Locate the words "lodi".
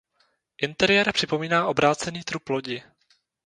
2.49-2.83